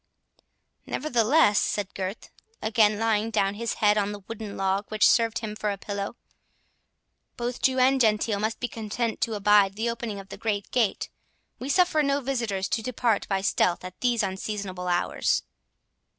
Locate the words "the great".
10.29-10.71